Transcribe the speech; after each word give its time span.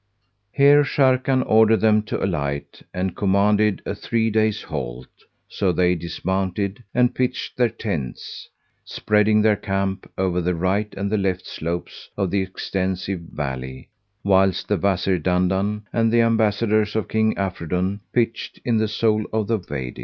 Here 0.51 0.81
Sharrkan 0.83 1.43
ordered 1.45 1.81
them 1.81 2.01
to 2.05 2.23
alight 2.25 2.81
and 2.91 3.15
commanded 3.15 3.83
a 3.85 3.93
three 3.93 4.31
days' 4.31 4.63
halt, 4.63 5.05
so 5.47 5.71
they 5.71 5.93
dismounted 5.93 6.83
and 6.91 7.13
pitched 7.13 7.55
their 7.55 7.69
tents, 7.69 8.49
spreading 8.83 9.43
their 9.43 9.55
camp 9.55 10.09
over 10.17 10.41
the 10.41 10.55
right 10.55 10.91
and 10.97 11.11
the 11.11 11.19
left 11.19 11.45
slopes 11.45 12.09
of 12.17 12.31
the 12.31 12.41
extensive 12.41 13.19
valley, 13.19 13.89
whilst 14.23 14.67
the 14.69 14.77
Wazir 14.77 15.19
Dandan 15.19 15.83
and 15.93 16.11
the 16.11 16.21
Ambassadors 16.21 16.95
of 16.95 17.07
King 17.07 17.35
Afridun 17.35 17.99
pitched 18.11 18.59
in 18.65 18.77
the 18.77 18.87
sole 18.87 19.25
of 19.31 19.45
the 19.45 19.59
Wady. 19.69 19.99